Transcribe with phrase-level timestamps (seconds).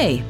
[0.00, 0.22] Hei!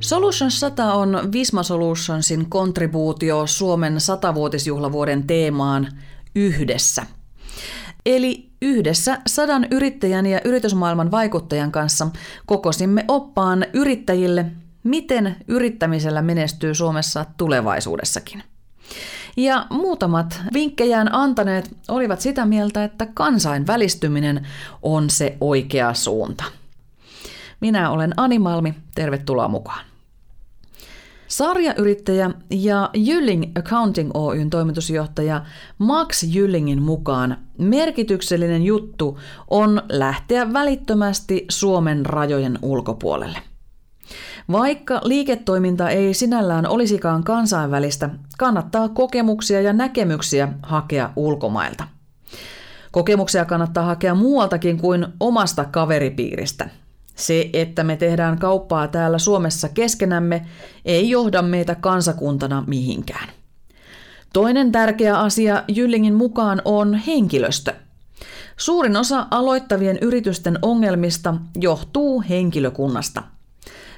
[0.00, 5.88] Solutions 100 on Visma Solutionsin kontribuutio Suomen satavuotisjuhlavuoden teemaan
[6.34, 7.06] Yhdessä.
[8.06, 12.08] Eli yhdessä sadan yrittäjän ja yritysmaailman vaikuttajan kanssa
[12.46, 14.46] kokosimme oppaan yrittäjille,
[14.82, 18.42] miten yrittämisellä menestyy Suomessa tulevaisuudessakin.
[19.36, 24.46] Ja muutamat vinkkejään antaneet olivat sitä mieltä, että kansainvälistyminen
[24.82, 26.44] on se oikea suunta.
[27.60, 29.84] Minä olen Ani Malmi, tervetuloa mukaan.
[31.28, 35.42] Sarjayrittäjä ja Jylling Accounting Oyn toimitusjohtaja
[35.78, 39.18] Max Jyllingin mukaan merkityksellinen juttu
[39.50, 43.38] on lähteä välittömästi Suomen rajojen ulkopuolelle.
[44.52, 51.84] Vaikka liiketoiminta ei sinällään olisikaan kansainvälistä, kannattaa kokemuksia ja näkemyksiä hakea ulkomailta.
[52.92, 56.68] Kokemuksia kannattaa hakea muualtakin kuin omasta kaveripiiristä–
[57.16, 60.46] se, että me tehdään kauppaa täällä Suomessa keskenämme,
[60.84, 63.28] ei johda meitä kansakuntana mihinkään.
[64.32, 67.74] Toinen tärkeä asia Jyllingin mukaan on henkilöstö.
[68.56, 73.22] Suurin osa aloittavien yritysten ongelmista johtuu henkilökunnasta.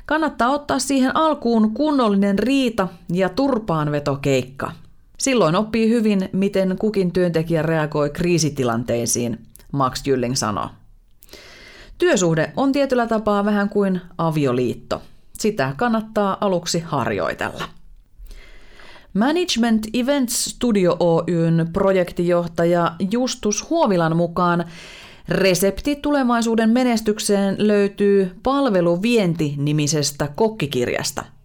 [0.06, 4.72] Kannattaa ottaa siihen alkuun kunnollinen riita ja turpaanvetokeikka.
[5.18, 9.38] Silloin oppii hyvin, miten kukin työntekijä reagoi kriisitilanteisiin,
[9.72, 10.68] Max Jylling sanoo.
[11.98, 15.02] Työsuhde on tietyllä tapaa vähän kuin avioliitto.
[15.38, 17.64] Sitä kannattaa aluksi harjoitella.
[19.14, 24.64] Management Events Studio Oyn projektijohtaja Justus Huovilan mukaan
[25.28, 31.24] resepti tulevaisuuden menestykseen löytyy Palveluvienti-nimisestä kokkikirjasta–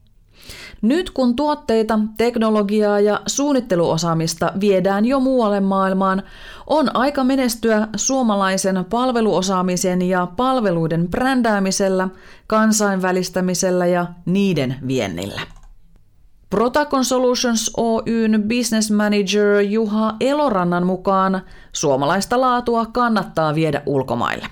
[0.84, 6.24] nyt kun tuotteita, teknologiaa ja suunnitteluosaamista viedään jo muualle maailmaan,
[6.68, 12.10] on aika menestyä suomalaisen palveluosaamisen ja palveluiden brändäämisellä,
[12.48, 15.42] kansainvälistämisellä ja niiden viennillä.
[16.50, 21.42] Protacon Solutions Oyn business manager Juha Elorannan mukaan
[21.72, 24.48] suomalaista laatua kannattaa viedä ulkomaille.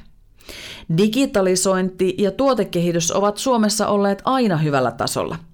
[0.97, 5.35] Digitalisointi ja tuotekehitys ovat Suomessa olleet aina hyvällä tasolla–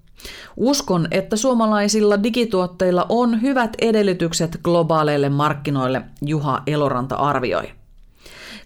[0.60, 7.70] Uskon, että suomalaisilla digituotteilla on hyvät edellytykset globaaleille markkinoille, Juha Eloranta arvioi.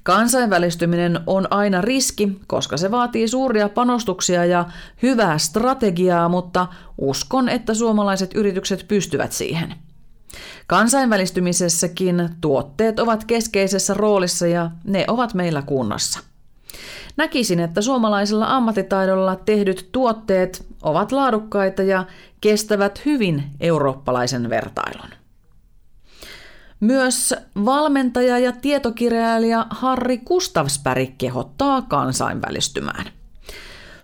[0.03, 4.65] Kansainvälistyminen on aina riski, koska se vaatii suuria panostuksia ja
[5.03, 6.67] hyvää strategiaa, mutta
[6.99, 9.75] uskon, että suomalaiset yritykset pystyvät siihen.
[10.67, 16.21] Kansainvälistymisessäkin tuotteet ovat keskeisessä roolissa ja ne ovat meillä kunnossa.
[17.17, 22.05] Näkisin, että suomalaisella ammattitaidolla tehdyt tuotteet ovat laadukkaita ja
[22.41, 25.09] kestävät hyvin eurooppalaisen vertailun.
[26.81, 27.35] Myös
[27.65, 33.07] valmentaja ja tietokirjailija Harri Kustavsberg kehottaa kansainvälistymään.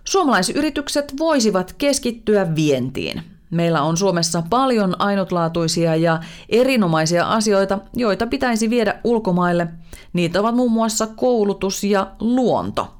[0.03, 3.23] Suomalaisyritykset voisivat keskittyä vientiin.
[3.49, 6.19] Meillä on Suomessa paljon ainutlaatuisia ja
[6.49, 9.67] erinomaisia asioita, joita pitäisi viedä ulkomaille.
[10.13, 12.93] Niitä ovat muun muassa koulutus ja luonto–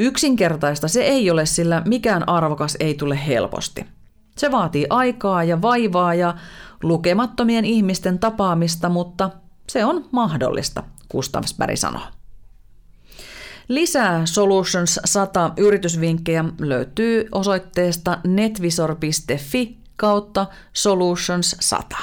[0.00, 3.86] Yksinkertaista se ei ole, sillä mikään arvokas ei tule helposti.
[4.36, 6.34] Se vaatii aikaa ja vaivaa ja
[6.82, 9.30] lukemattomien ihmisten tapaamista, mutta
[9.68, 12.02] se on mahdollista, Gustavsberg sanoo.
[13.68, 21.96] Lisää Solutions 100 yritysvinkkejä löytyy osoitteesta netvisor.fi kautta Solutions 100.